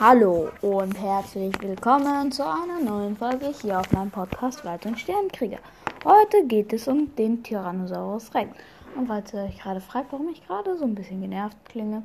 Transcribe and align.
Hallo 0.00 0.48
und 0.62 0.98
herzlich 0.98 1.52
willkommen 1.60 2.32
zu 2.32 2.42
einer 2.42 2.80
neuen 2.80 3.18
Folge 3.18 3.52
hier 3.60 3.80
auf 3.80 3.92
meinem 3.92 4.10
Podcast 4.10 4.64
Wald 4.64 4.86
und 4.86 4.98
Sternkrieger. 4.98 5.58
Heute 6.06 6.46
geht 6.46 6.72
es 6.72 6.88
um 6.88 7.14
den 7.16 7.42
Tyrannosaurus 7.42 8.34
Rex. 8.34 8.48
Und 8.96 9.08
falls 9.08 9.34
ihr 9.34 9.42
euch 9.42 9.58
gerade 9.58 9.82
fragt, 9.82 10.10
warum 10.10 10.30
ich 10.30 10.42
gerade 10.46 10.78
so 10.78 10.86
ein 10.86 10.94
bisschen 10.94 11.20
genervt 11.20 11.58
klinge, 11.66 12.02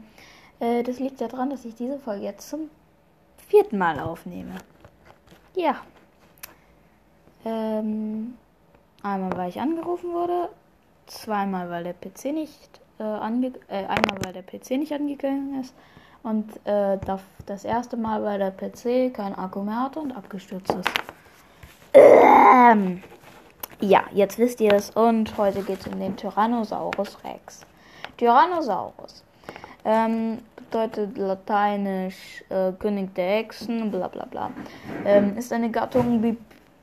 äh, 0.59 0.83
das 0.83 0.99
liegt 0.99 1.21
daran, 1.21 1.49
dass 1.49 1.63
ich 1.63 1.73
diese 1.75 1.97
Folge 1.97 2.25
jetzt 2.25 2.49
zum 2.49 2.69
vierten 3.47 3.77
Mal 3.77 3.97
aufnehme. 4.01 4.55
Ja. 5.55 5.77
Ähm, 7.45 8.33
einmal, 9.03 9.37
weil 9.37 9.47
ich 9.47 9.61
angerufen 9.61 10.11
wurde, 10.11 10.49
zweimal, 11.07 11.69
weil 11.69 11.85
der 11.85 11.93
PC 11.93 12.33
nicht 12.33 12.81
äh, 12.99 13.03
ange 13.03 13.53
äh, 13.69 13.85
einmal, 13.85 14.17
weil 14.21 14.33
der 14.33 14.43
PC 14.43 14.71
nicht 14.71 14.91
angegangen 14.91 15.61
ist 15.61 15.73
und 16.25 16.51
äh, 16.65 16.97
das 17.45 17.63
erste 17.63 17.97
Mal, 17.97 18.23
weil 18.23 18.39
der 18.39 18.51
PC 18.51 19.13
kein 19.13 19.35
Akku 19.35 19.61
mehr 19.61 19.83
hatte 19.83 19.99
und 19.99 20.11
abgestürzt 20.11 20.73
ist. 20.73 20.89
Ähm, 21.93 23.03
ja, 23.79 24.03
jetzt 24.11 24.39
wisst 24.39 24.59
ihr 24.59 24.73
es. 24.73 24.89
Und 24.89 25.37
heute 25.37 25.61
geht 25.61 25.81
es 25.81 25.87
um 25.87 25.99
den 25.99 26.17
Tyrannosaurus 26.17 27.17
Rex. 27.23 27.61
Tyrannosaurus 28.17 29.23
ähm, 29.85 30.39
bedeutet 30.55 31.17
lateinisch 31.17 32.43
äh, 32.49 32.71
König 32.73 33.13
der 33.13 33.39
Echsen, 33.39 33.91
bla 33.91 34.07
bla 34.07 34.25
bla. 34.25 34.51
Ähm, 35.05 35.37
ist 35.37 35.53
eine 35.53 35.69
Gattung 35.69 36.21
Bi 36.21 36.37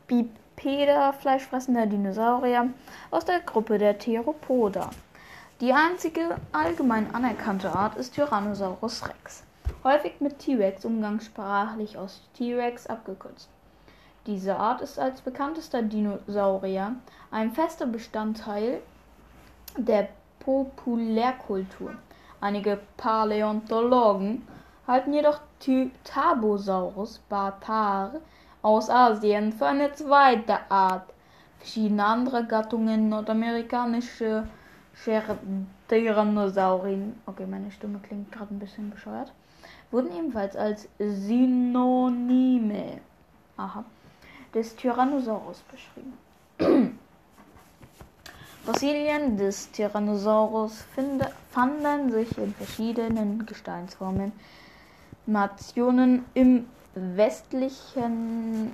Bipeda, 0.06 1.12
fleischfressender 1.12 1.86
Dinosaurier 1.86 2.68
aus 3.10 3.24
der 3.24 3.40
Gruppe 3.40 3.78
der 3.78 3.98
Theropoda. 3.98 4.90
Die 5.62 5.72
einzige 5.72 6.38
allgemein 6.50 7.14
anerkannte 7.14 7.72
Art 7.72 7.96
ist 7.96 8.16
Tyrannosaurus 8.16 9.08
rex, 9.08 9.44
häufig 9.84 10.14
mit 10.18 10.40
T-Rex 10.40 10.84
umgangssprachlich 10.84 11.96
aus 11.96 12.20
T-Rex 12.34 12.88
abgekürzt. 12.88 13.48
Diese 14.26 14.56
Art 14.56 14.80
ist 14.80 14.98
als 14.98 15.20
bekanntester 15.20 15.82
Dinosaurier 15.82 16.96
ein 17.30 17.52
fester 17.52 17.86
Bestandteil 17.86 18.82
der 19.76 20.08
Populärkultur. 20.40 21.94
Einige 22.40 22.80
Paläontologen 22.96 24.44
halten 24.88 25.12
jedoch 25.12 25.38
Tabosaurus 26.02 27.20
Batar 27.28 28.14
aus 28.62 28.90
Asien 28.90 29.52
für 29.52 29.66
eine 29.66 29.92
zweite 29.92 30.58
Art. 30.68 31.08
Verschiedene 31.60 32.04
andere 32.04 32.46
Gattungen 32.46 33.08
nordamerikanische 33.08 34.48
Tyrannosaurien, 35.88 37.20
okay, 37.26 37.46
meine 37.46 37.70
Stimme 37.70 38.00
klingt 38.00 38.32
gerade 38.32 38.54
ein 38.54 38.58
bisschen 38.58 38.90
bescheuert, 38.90 39.32
wurden 39.90 40.10
ebenfalls 40.16 40.56
als 40.56 40.88
Synonyme 40.98 43.00
aha, 43.56 43.84
des 44.54 44.76
Tyrannosaurus 44.76 45.62
beschrieben. 45.62 46.18
Fossilien 48.64 49.36
des 49.36 49.72
Tyrannosaurus 49.72 50.82
finde, 50.94 51.32
fanden 51.50 52.12
sich 52.12 52.38
in 52.38 52.54
verschiedenen 52.54 53.44
Gesteinsformen, 53.44 54.32
Nationen 55.26 56.24
im 56.34 56.66
westlichen 56.94 58.72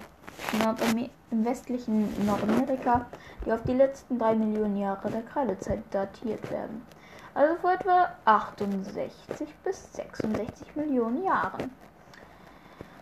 Nordamer 0.52 1.08
im 1.30 1.44
westlichen 1.44 2.08
Nordamerika, 2.26 3.06
die 3.44 3.52
auf 3.52 3.62
die 3.64 3.74
letzten 3.74 4.18
drei 4.18 4.34
Millionen 4.34 4.76
Jahre 4.76 5.10
der 5.10 5.22
Kreidezeit 5.22 5.82
datiert 5.90 6.50
werden. 6.50 6.86
Also 7.34 7.56
vor 7.56 7.72
etwa 7.72 8.08
68 8.24 9.54
bis 9.62 9.92
66 9.92 10.74
Millionen 10.74 11.24
Jahren. 11.24 11.70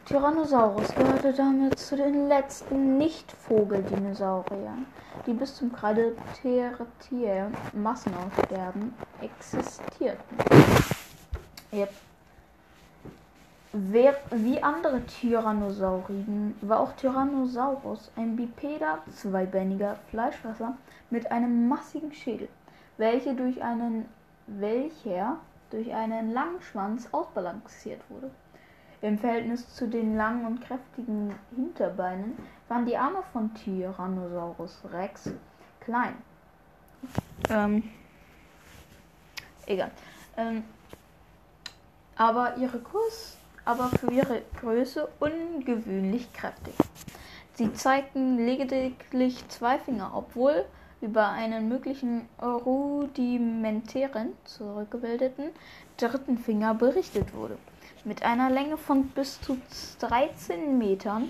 Tyrannosaurus 0.06 0.94
gehörte 0.94 1.32
damit 1.32 1.78
zu 1.78 1.96
den 1.96 2.28
letzten 2.28 2.96
Nicht-Vogeldinosauriern, 2.96 4.86
die 5.26 5.32
bis 5.32 5.56
zum 5.56 5.72
Kreidetier 5.72 7.50
Massenaussterben 7.72 8.94
existierten. 9.20 10.36
Yep. 11.72 11.90
Wie 13.72 14.62
andere 14.62 15.04
Tyrannosauriden 15.06 16.54
war 16.62 16.80
auch 16.80 16.92
Tyrannosaurus 16.92 18.10
ein 18.16 18.36
bipeder, 18.36 19.00
zweibändiger 19.12 19.96
Fleischfresser 20.10 20.76
mit 21.10 21.30
einem 21.30 21.68
massigen 21.68 22.12
Schädel, 22.12 22.48
welche 22.96 23.34
durch 23.34 23.62
einen, 23.62 24.06
welcher 24.46 25.38
durch 25.70 25.92
einen 25.92 26.32
langen 26.32 26.62
Schwanz 26.62 27.08
ausbalanciert 27.12 28.00
wurde. 28.08 28.30
Im 29.02 29.18
Verhältnis 29.18 29.74
zu 29.74 29.88
den 29.88 30.16
langen 30.16 30.46
und 30.46 30.60
kräftigen 30.62 31.34
Hinterbeinen 31.54 32.38
waren 32.68 32.86
die 32.86 32.96
Arme 32.96 33.22
von 33.32 33.52
Tyrannosaurus 33.54 34.80
rex 34.92 35.30
klein. 35.80 36.14
Ähm, 37.50 37.82
egal. 39.66 39.90
Ähm, 40.36 40.64
aber 42.16 42.56
ihre 42.56 42.78
Kurs 42.78 43.36
aber 43.66 43.90
für 43.90 44.10
ihre 44.10 44.40
Größe 44.60 45.08
ungewöhnlich 45.20 46.32
kräftig. 46.32 46.74
Sie 47.54 47.72
zeigten 47.74 48.38
lediglich 48.38 49.46
zwei 49.48 49.78
Finger, 49.78 50.12
obwohl 50.14 50.64
über 51.00 51.28
einen 51.28 51.68
möglichen 51.68 52.28
rudimentären, 52.40 54.32
zurückgebildeten 54.44 55.50
dritten 55.96 56.38
Finger 56.38 56.74
berichtet 56.74 57.34
wurde. 57.34 57.58
Mit 58.04 58.22
einer 58.22 58.50
Länge 58.50 58.76
von 58.76 59.08
bis 59.08 59.40
zu 59.40 59.58
13 60.00 60.78
Metern 60.78 61.28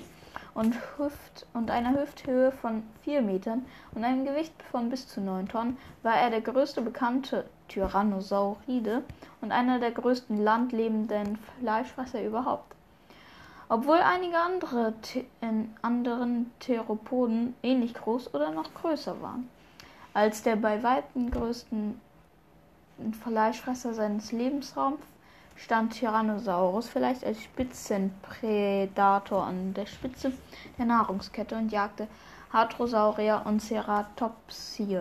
und, 0.56 0.74
Hüft 0.96 1.46
und 1.52 1.70
einer 1.70 1.92
Hüfthöhe 2.00 2.50
von 2.50 2.82
4 3.04 3.20
Metern 3.20 3.66
und 3.94 4.02
einem 4.02 4.24
Gewicht 4.24 4.54
von 4.70 4.88
bis 4.88 5.06
zu 5.06 5.20
9 5.20 5.48
Tonnen 5.48 5.76
war 6.02 6.14
er 6.16 6.30
der 6.30 6.40
größte 6.40 6.80
bekannte 6.80 7.44
Tyrannosauride 7.68 9.02
und 9.42 9.52
einer 9.52 9.78
der 9.78 9.90
größten 9.90 10.42
landlebenden 10.42 11.38
Fleischfresser 11.60 12.24
überhaupt. 12.24 12.74
Obwohl 13.68 13.98
einige 13.98 14.38
andere 14.38 14.94
in 15.42 15.74
anderen 15.82 16.50
Theropoden 16.60 17.54
ähnlich 17.62 17.92
groß 17.92 18.32
oder 18.32 18.50
noch 18.50 18.72
größer 18.74 19.20
waren. 19.20 19.50
Als 20.14 20.42
der 20.42 20.56
bei 20.56 20.82
weitem 20.82 21.30
größten 21.30 22.00
Fleischfresser 23.22 23.92
seines 23.92 24.32
Lebensraums 24.32 25.00
stand 25.56 25.94
Tyrannosaurus 25.94 26.88
vielleicht 26.88 27.24
als 27.24 27.42
Spitzenprädator 27.42 29.44
an 29.44 29.74
der 29.74 29.86
Spitze 29.86 30.32
der 30.78 30.86
Nahrungskette 30.86 31.56
und 31.56 31.72
jagte 31.72 32.06
Hadrosaurier 32.52 33.42
und 33.44 33.60
Ceratopsie. 33.60 35.00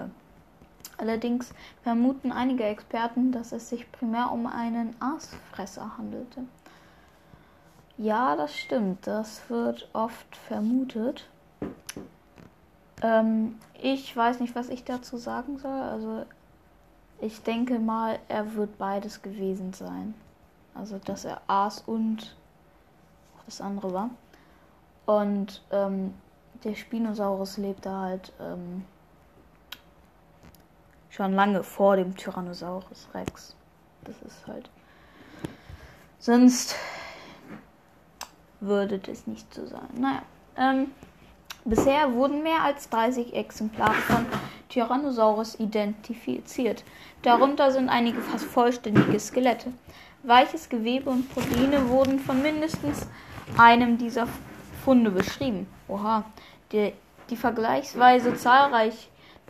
Allerdings 0.97 1.53
vermuten 1.83 2.31
einige 2.31 2.63
Experten, 2.63 3.31
dass 3.31 3.51
es 3.51 3.69
sich 3.69 3.91
primär 3.91 4.31
um 4.31 4.47
einen 4.47 4.95
Aasfresser 5.01 5.97
handelte. 5.97 6.45
Ja, 7.97 8.35
das 8.35 8.55
stimmt, 8.55 9.07
das 9.07 9.49
wird 9.49 9.89
oft 9.93 10.35
vermutet. 10.35 11.29
Ähm, 13.01 13.57
ich 13.81 14.16
weiß 14.16 14.39
nicht, 14.39 14.55
was 14.55 14.69
ich 14.69 14.83
dazu 14.83 15.17
sagen 15.17 15.57
soll. 15.57 15.81
Also 15.81 16.25
ich 17.22 17.41
denke 17.43 17.79
mal, 17.79 18.19
er 18.27 18.55
wird 18.55 18.77
beides 18.77 19.22
gewesen 19.22 19.73
sein. 19.73 20.13
Also 20.75 20.99
dass 20.99 21.25
er 21.25 21.41
aß 21.47 21.83
und 21.87 22.35
das 23.45 23.61
andere 23.61 23.93
war. 23.93 24.09
Und 25.05 25.63
ähm, 25.71 26.13
der 26.63 26.75
Spinosaurus 26.75 27.57
lebte 27.57 27.91
halt 27.91 28.33
ähm, 28.39 28.83
schon 31.09 31.33
lange 31.33 31.63
vor 31.63 31.95
dem 31.95 32.15
Tyrannosaurus 32.15 33.07
Rex. 33.13 33.55
Das 34.03 34.21
ist 34.21 34.45
halt. 34.47 34.69
Sonst 36.19 36.75
würde 38.59 38.99
das 38.99 39.28
nicht 39.28 39.53
so 39.53 39.66
sein. 39.66 39.87
Naja. 39.97 40.21
Ähm, 40.57 40.91
bisher 41.66 42.13
wurden 42.13 42.43
mehr 42.43 42.63
als 42.63 42.89
30 42.89 43.33
Exemplare 43.33 43.93
von 43.93 44.25
Tyrannosaurus 44.69 45.59
identifiziert. 45.59 46.83
Darunter 47.21 47.71
sind 47.71 47.89
einige 47.89 48.21
fast 48.21 48.45
vollständige 48.45 49.19
Skelette. 49.19 49.71
Weiches 50.27 50.69
Gewebe 50.69 51.09
und 51.09 51.33
Proteine 51.33 51.89
wurden 51.89 52.19
von 52.19 52.41
mindestens 52.41 53.07
einem 53.57 53.97
dieser 53.97 54.27
Funde 54.83 55.11
beschrieben. 55.11 55.67
Oha, 55.87 56.25
die, 56.72 56.93
die 57.29 57.35
vergleichsweise 57.35 58.35
zahlreich 58.35 59.09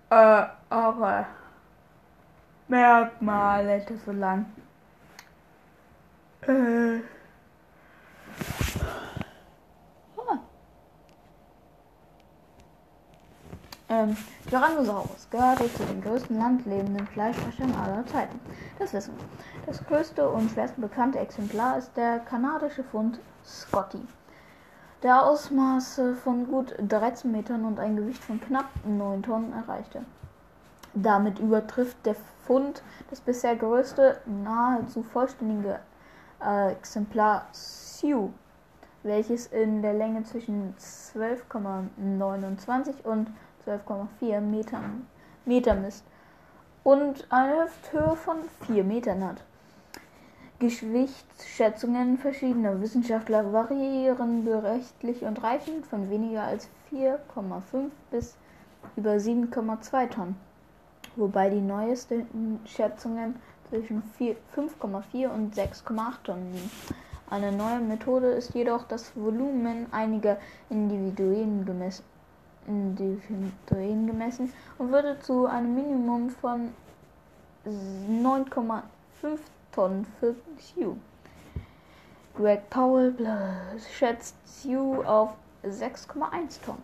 Äh, 0.10 0.45
aber 0.69 1.25
Merkmale, 2.68 3.86
das 3.88 4.06
so 4.06 4.12
lang. 4.12 4.45
Äh. 6.48 7.00
Ähm, 14.01 14.18
Tyrannosaurus 14.50 15.27
gehört 15.30 15.59
zu 15.59 15.83
den 15.83 16.01
größten 16.01 16.36
landlebenden 16.38 17.06
Fleischfressern 17.07 17.74
aller 17.75 18.06
Zeiten. 18.07 18.39
Das 18.80 18.94
wissen 18.94 19.13
wir. 19.15 19.24
Das 19.65 19.86
größte 19.86 20.27
und 20.27 20.51
schwerste 20.51 20.81
bekannte 20.81 21.19
Exemplar 21.19 21.77
ist 21.77 21.95
der 21.95 22.19
kanadische 22.19 22.83
Fund 22.83 23.21
Scotty, 23.45 24.01
der 25.03 25.24
Ausmaße 25.25 26.15
von 26.15 26.48
gut 26.48 26.74
13 26.88 27.31
Metern 27.31 27.63
und 27.65 27.80
ein 27.80 27.95
Gewicht 27.95 28.24
von 28.24 28.42
knapp 28.42 28.69
9 28.86 29.24
Tonnen 29.24 29.53
erreichte. 29.53 30.03
Damit 30.94 31.39
übertrifft 31.39 32.06
der 32.06 32.15
Fund 32.45 32.83
das 33.09 33.21
bisher 33.21 33.56
größte, 33.56 34.19
nahezu 34.25 35.03
vollständige 35.03 35.80
äh, 36.44 36.71
Exemplar 36.71 37.45
Sioux, 37.51 38.33
welches 39.03 39.48
in 39.48 39.81
der 39.81 39.94
Länge 39.94 40.24
zwischen 40.24 40.75
12,29 40.77 43.03
und 43.03 43.31
12,4 43.66 44.40
Metern 44.42 45.08
Meter 45.46 45.75
misst 45.75 46.04
und 46.84 47.25
eine 47.31 47.63
Hüfthöhe 47.63 48.16
von 48.16 48.38
4 48.66 48.84
Metern 48.84 49.24
hat. 49.24 49.44
Gewichtsschätzungen 50.60 52.19
verschiedener 52.19 52.80
Wissenschaftler 52.81 53.52
variieren 53.52 54.46
beträchtlich 54.46 55.24
und 55.24 55.42
reichen 55.42 55.84
von 55.84 56.10
weniger 56.12 56.44
als 56.44 56.69
4,5 56.92 57.90
bis 58.12 58.36
über 58.96 59.13
7,2 59.13 60.10
Tonnen, 60.10 60.36
wobei 61.16 61.50
die 61.50 61.62
neuesten 61.62 62.60
Schätzungen 62.66 63.36
zwischen 63.69 64.04
5,4 64.19 65.30
und 65.30 65.56
6,8 65.56 66.24
Tonnen 66.24 66.54
liegen. 66.54 66.72
Eine 67.30 67.52
neue 67.52 67.80
Methode 67.80 68.28
ist 68.28 68.54
jedoch 68.54 68.84
das 68.84 69.16
Volumen 69.16 69.88
einiger 69.92 70.38
Individuen 70.69 71.66
gemessen, 71.66 72.04
Individuen 72.72 74.08
gemessen 74.08 74.52
und 74.78 74.92
würde 74.92 75.20
zu 75.20 75.46
einem 75.46 75.76
Minimum 75.76 76.30
von 76.30 76.70
9,5 77.66 78.82
Tonnen 79.72 80.06
für 80.20 80.36
Sioux. 80.58 80.98
Greg 82.36 82.70
Powell 82.70 83.14
schätzt 83.92 84.36
Sioux 84.48 85.04
auf 85.04 85.34
6,1 85.64 86.64
Tonnen. 86.66 86.82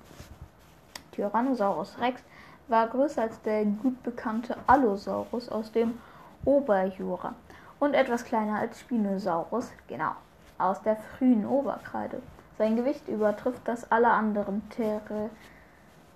Tyrannosaurus 1.14 1.98
Rex 2.00 2.22
war 2.68 2.88
größer 2.88 3.24
als 3.24 3.42
der 3.42 3.64
gut 3.66 4.04
bekannte 4.04 4.58
Allosaurus 4.68 5.50
aus 5.50 5.72
dem 5.72 5.98
Oberjura 6.44 7.34
und 7.80 7.94
etwas 7.94 8.26
kleiner 8.26 8.60
als 8.60 8.80
Spinosaurus, 8.82 9.72
genau, 9.88 10.12
aus 10.58 10.82
der 10.82 10.98
frühen 10.98 11.46
Oberkreide. 11.46 12.22
Sein 12.58 12.76
Gewicht 12.76 13.08
übertrifft 13.08 13.62
das 13.66 13.90
aller 13.92 14.12
anderen 14.12 14.62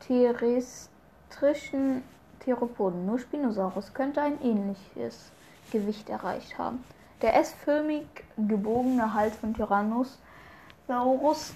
terrestrischen 0.08 2.04
Theropoden. 2.40 3.06
Nur 3.06 3.20
Spinosaurus 3.20 3.94
könnte 3.94 4.22
ein 4.22 4.42
ähnliches 4.42 5.32
Gewicht 5.72 6.10
erreicht 6.10 6.58
haben. 6.58 6.84
Der 7.22 7.36
S-förmig 7.36 8.06
gebogene 8.38 9.14
Hals 9.14 9.36
von 9.36 9.54
Tyrannosaurus 9.54 11.54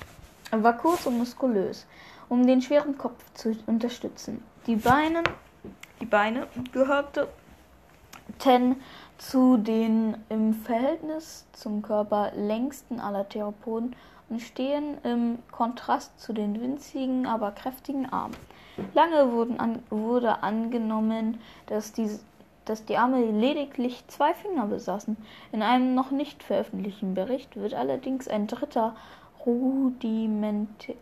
war 0.52 0.78
kurz 0.78 1.06
und 1.06 1.18
muskulös, 1.18 1.86
um 2.30 2.46
den 2.46 2.62
schweren 2.62 2.98
Kopf 2.98 3.24
zu 3.34 3.56
unterstützen. 3.66 4.44
Die 4.68 4.76
Beine, 4.76 5.24
die 6.00 6.06
Beine 6.06 6.48
gehörte 6.72 7.28
ten 8.40 8.78
zu 9.18 9.58
den 9.58 10.18
im 10.30 10.54
Verhältnis 10.54 11.46
zum 11.54 11.82
Körper 11.82 12.32
längsten 12.36 13.00
aller 13.00 13.28
Theropoden 13.28 13.96
und 14.30 14.42
stehen 14.42 14.98
im 15.04 15.40
Kontrast 15.52 16.20
zu 16.20 16.34
den 16.34 16.60
winzigen, 16.62 17.26
aber 17.28 17.52
kräftigen 17.52 18.12
Armen. 18.12 18.36
Lange 18.94 19.22
an, 19.58 19.84
wurde 19.90 20.44
angenommen, 20.44 21.40
dass 21.68 21.94
die, 21.94 22.10
dass 22.66 22.86
die 22.86 22.98
Arme 22.98 23.24
lediglich 23.24 24.04
zwei 24.08 24.34
Finger 24.34 24.66
besaßen. 24.66 25.16
In 25.52 25.62
einem 25.62 25.96
noch 25.96 26.12
nicht 26.12 26.44
veröffentlichten 26.44 27.14
Bericht 27.14 27.56
wird 27.56 27.74
allerdings 27.74 28.28
ein 28.28 28.48
dritter 28.48 28.96
rudimentärer 29.46 30.96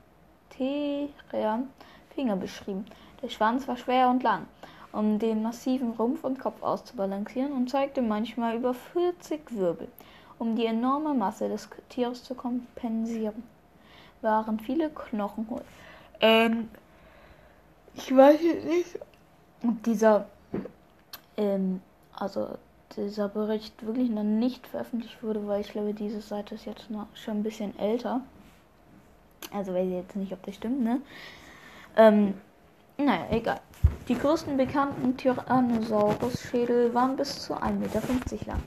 Finger 2.13 2.35
beschrieben. 2.35 2.85
Der 3.21 3.29
Schwanz 3.29 3.67
war 3.67 3.77
schwer 3.77 4.09
und 4.09 4.21
lang 4.21 4.45
um 4.93 5.17
den 5.19 5.41
massiven 5.41 5.91
Rumpf 5.91 6.23
und 6.23 6.39
Kopf 6.39 6.61
auszubalancieren 6.61 7.51
und 7.51 7.69
zeigte 7.69 8.01
manchmal 8.01 8.55
über 8.55 8.73
40 8.73 9.51
Wirbel. 9.57 9.87
Um 10.43 10.57
die 10.57 10.65
enorme 10.65 11.13
Masse 11.13 11.47
des 11.47 11.69
Tieres 11.87 12.21
zu 12.21 12.35
kompensieren, 12.35 13.43
waren 14.21 14.59
viele 14.59 14.89
Knochen. 14.89 15.47
Ähm, 16.19 16.67
ich 17.93 18.13
weiß 18.13 18.41
nicht, 18.41 18.99
ob 19.65 19.81
dieser, 19.83 20.25
ähm, 21.37 21.79
also 22.13 22.57
dieser 22.97 23.29
Bericht 23.29 23.85
wirklich 23.85 24.09
noch 24.09 24.23
nicht 24.23 24.67
veröffentlicht 24.67 25.23
wurde, 25.23 25.47
weil 25.47 25.61
ich 25.61 25.71
glaube, 25.71 25.93
diese 25.93 26.19
Seite 26.19 26.55
ist 26.55 26.65
jetzt 26.65 26.91
noch 26.91 27.07
schon 27.13 27.37
ein 27.37 27.43
bisschen 27.43 27.79
älter. 27.79 28.19
Also 29.53 29.73
weiß 29.73 29.87
ich 29.87 29.93
jetzt 29.93 30.17
nicht, 30.17 30.33
ob 30.33 30.45
das 30.45 30.55
stimmt, 30.55 30.81
ne? 30.81 30.99
Ähm, 31.95 32.33
naja, 32.97 33.27
egal. 33.31 33.61
Die 34.09 34.17
größten 34.17 34.57
bekannten 34.57 35.15
Tyrannosaurus-Schädel 35.15 36.93
waren 36.93 37.15
bis 37.15 37.43
zu 37.43 37.53
1,50 37.53 37.71
Meter 37.75 38.01
lang. 38.45 38.63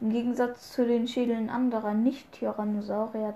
Im 0.00 0.10
Gegensatz 0.10 0.72
zu 0.72 0.86
den 0.86 1.08
Schädeln 1.08 1.50
anderer 1.50 1.94
Nicht-Tyrannosaurier, 1.94 3.34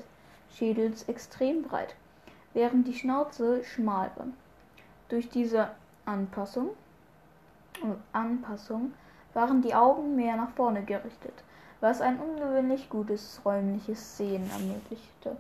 Schädels 0.51 1.09
extrem 1.09 1.63
breit, 1.63 1.95
während 2.55 2.87
die 2.87 2.95
Schnauze 2.95 3.65
schmal 3.65 4.11
war. 4.17 4.29
Durch 5.09 5.29
diese 5.29 5.71
Anpassung, 6.05 6.71
Anpassung 8.13 8.93
waren 9.35 9.63
die 9.63 9.75
Augen 9.75 10.17
mehr 10.17 10.37
nach 10.37 10.51
vorne 10.51 10.83
gerichtet 10.83 11.45
was 11.81 12.01
ein 12.01 12.19
ungewöhnlich 12.19 12.89
gutes 12.89 13.41
räumliches 13.45 14.17
Sehen 14.17 14.49
ermöglichte. 14.51 15.37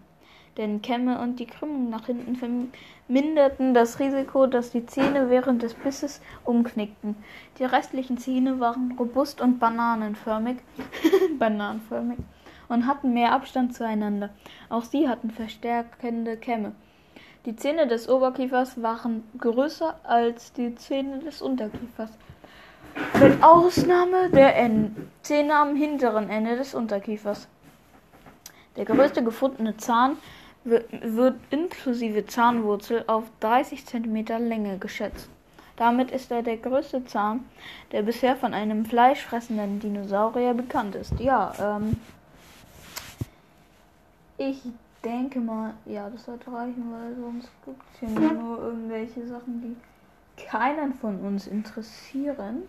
Kämme 0.55 1.19
und 1.19 1.39
die 1.39 1.47
Krümmung 1.47 1.89
nach 1.89 2.05
hinten 2.05 2.35
verminderten 2.35 3.73
das 3.73 3.99
Risiko, 3.99 4.47
dass 4.47 4.71
die 4.71 4.85
Zähne 4.85 5.29
während 5.29 5.63
des 5.63 5.73
Bisses 5.73 6.21
umknickten. 6.45 7.15
Die 7.59 7.65
restlichen 7.65 8.17
Zähne 8.17 8.59
waren 8.59 8.95
robust 8.97 9.41
und 9.41 9.59
bananenförmig, 9.59 10.57
bananenförmig 11.39 12.19
und 12.69 12.87
hatten 12.87 13.13
mehr 13.13 13.33
Abstand 13.33 13.75
zueinander. 13.75 14.29
Auch 14.69 14.83
sie 14.83 15.09
hatten 15.09 15.29
verstärkende 15.29 16.37
Kämme. 16.37 16.71
Die 17.45 17.55
Zähne 17.55 17.85
des 17.85 18.09
Oberkiefers 18.09 18.81
waren 18.81 19.23
größer 19.37 19.99
als 20.03 20.53
die 20.53 20.73
Zähne 20.75 21.19
des 21.19 21.41
Unterkiefers. 21.41 22.09
Mit 23.19 23.43
Ausnahme 23.43 24.29
der 24.29 24.55
N 24.55 24.95
Zähne 25.21 25.53
am 25.55 25.75
hinteren 25.75 26.29
Ende 26.29 26.55
des 26.55 26.73
Unterkiefers. 26.73 27.47
Der 28.77 28.85
größte 28.85 29.23
gefundene 29.23 29.77
Zahn 29.77 30.17
wird, 30.65 31.35
inklusive 31.51 32.25
Zahnwurzel 32.25 33.03
auf 33.07 33.23
30 33.39 33.85
cm 33.85 34.25
Länge 34.39 34.77
geschätzt. 34.77 35.29
Damit 35.77 36.11
ist 36.11 36.31
er 36.31 36.41
der 36.41 36.57
größte 36.57 37.05
Zahn, 37.05 37.45
der 37.91 38.01
bisher 38.01 38.35
von 38.35 38.53
einem 38.53 38.85
fleischfressenden 38.85 39.79
Dinosaurier 39.79 40.53
bekannt 40.53 40.95
ist. 40.95 41.19
Ja, 41.19 41.53
ähm, 41.59 41.97
ich 44.37 44.61
denke 45.03 45.39
mal, 45.39 45.73
ja, 45.85 46.09
das 46.09 46.25
sollte 46.25 46.51
reichen, 46.51 46.91
weil 46.91 47.15
sonst 47.15 47.49
gibt 47.65 47.81
es 47.93 47.99
hier 47.99 48.31
nur 48.31 48.59
irgendwelche 48.59 49.27
Sachen, 49.27 49.61
die 49.61 50.43
keinen 50.43 50.93
von 50.93 51.19
uns 51.19 51.47
interessieren. 51.47 52.63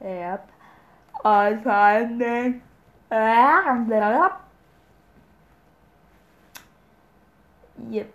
Ja. 0.00 0.38
Und 1.22 1.62
vor 1.62 1.72
allem 1.72 2.18
den 2.18 2.62
Yep. 7.90 8.12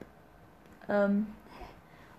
Ähm. 0.89 1.27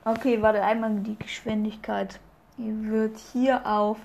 Okay, 0.04 0.40
warte 0.40 0.62
einmal 0.62 1.00
die 1.00 1.18
Geschwindigkeit. 1.18 2.20
Die 2.56 2.88
wird 2.88 3.18
hier 3.32 3.66
auf 3.66 3.98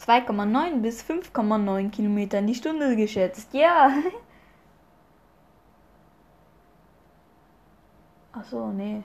2,9 0.00 0.80
bis 0.80 1.02
5,9 1.02 1.90
Kilometer 1.90 2.42
die 2.42 2.54
Stunde 2.54 2.96
geschätzt. 2.96 3.52
Ja. 3.52 3.90
Ach 8.32 8.44
so, 8.44 8.68
nee. 8.68 9.02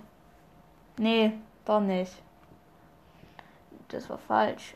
Nee, 0.97 1.33
doch 1.65 1.81
nicht. 1.81 2.13
Das 3.87 4.09
war 4.09 4.17
falsch. 4.17 4.75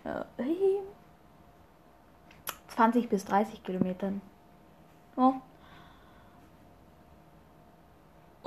20 2.69 3.09
bis 3.09 3.25
30 3.25 3.63
Kilometern. 3.63 4.21
Oh. 5.15 5.33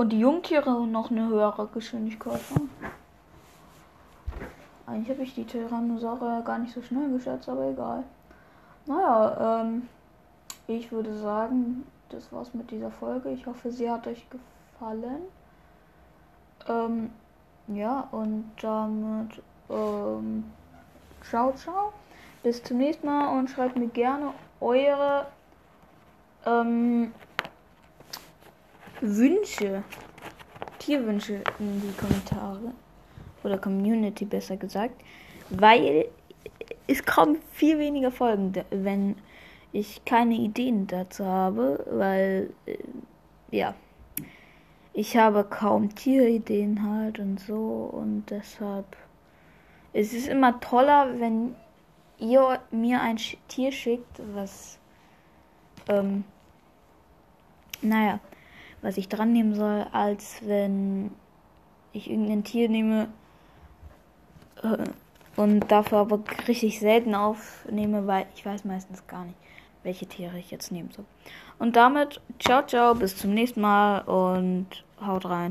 Und 0.01 0.15
die 0.15 0.21
Jungtiere 0.21 0.87
noch 0.87 1.11
eine 1.11 1.29
höhere 1.29 1.67
Geschwindigkeit. 1.67 2.41
Ne? 2.55 2.71
Eigentlich 4.87 5.11
habe 5.11 5.23
ich 5.25 5.35
die 5.35 5.45
Tyrannosaurier 5.45 6.41
gar 6.43 6.59
nicht 6.59 6.73
so 6.73 6.81
schnell 6.81 7.11
geschätzt, 7.11 7.51
aber 7.51 7.67
egal. 7.67 8.05
Naja, 8.87 9.61
ähm, 9.61 9.89
ich 10.69 10.91
würde 10.91 11.15
sagen, 11.19 11.85
das 12.09 12.33
war's 12.33 12.55
mit 12.55 12.71
dieser 12.71 12.91
Folge. 12.91 13.29
Ich 13.29 13.47
hoffe, 13.47 13.71
sie 13.71 13.91
hat 13.91 14.07
euch 14.07 14.27
gefallen. 14.31 15.21
Ähm, 16.67 17.11
ja, 17.69 18.09
und 18.11 18.51
damit, 18.63 19.43
ähm, 19.69 20.45
ciao, 21.29 21.53
ciao. 21.53 21.93
Bis 22.43 22.63
zum 22.63 22.79
nächsten 22.79 23.07
Mal 23.07 23.39
und 23.39 23.51
schreibt 23.51 23.77
mir 23.77 23.89
gerne 23.89 24.33
eure 24.63 25.27
ähm, 26.47 27.13
Wünsche, 29.01 29.83
Tierwünsche 30.79 31.43
in 31.59 31.81
die 31.81 31.93
Kommentare. 31.97 32.73
Oder 33.43 33.59
Community 33.59 34.25
besser 34.25 34.57
gesagt. 34.57 35.01
Weil 35.49 36.07
es 36.87 37.05
kommen 37.05 37.39
viel 37.53 37.79
weniger 37.79 38.11
Folgen, 38.11 38.53
wenn 38.71 39.17
ich 39.73 40.05
keine 40.05 40.35
Ideen 40.35 40.87
dazu 40.87 41.25
habe. 41.25 41.85
Weil, 41.91 42.51
äh, 42.67 42.77
ja 43.51 43.75
ich 44.93 45.17
habe 45.17 45.45
kaum 45.45 45.95
Tierideen 45.95 46.83
halt 46.83 47.19
und 47.19 47.41
so 47.41 47.91
und 47.93 48.25
deshalb 48.31 48.97
es 49.93 50.13
ist 50.13 50.29
immer 50.29 50.61
toller, 50.61 51.19
wenn 51.19 51.57
ihr 52.19 52.61
mir 52.71 53.01
ein 53.01 53.17
Tier 53.49 53.73
schickt, 53.73 54.21
was 54.35 54.79
ähm, 55.89 56.25
naja, 57.83 58.21
was 58.83 58.97
ich 58.97 59.09
dran 59.09 59.33
nehmen 59.33 59.55
soll, 59.55 59.87
als 59.93 60.41
wenn 60.47 61.11
ich 61.93 62.11
irgendein 62.11 62.45
Tier 62.45 62.69
nehme 62.69 63.09
äh, 64.63 64.85
und 65.37 65.71
dafür 65.71 65.99
aber 65.99 66.21
richtig 66.49 66.81
selten 66.81 67.15
aufnehme, 67.15 68.07
weil 68.07 68.27
ich 68.35 68.45
weiß 68.45 68.65
meistens 68.65 69.07
gar 69.07 69.25
nicht, 69.25 69.39
welche 69.83 70.07
Tiere 70.07 70.39
ich 70.39 70.51
jetzt 70.51 70.73
nehmen 70.73 70.91
soll. 70.95 71.05
Und 71.59 71.77
damit 71.77 72.21
ciao, 72.39 72.67
ciao, 72.67 72.95
bis 72.95 73.17
zum 73.17 73.35
nächsten 73.35 73.61
Mal 73.61 74.01
und 74.01 74.67
haut 75.05 75.27
rein. 75.27 75.49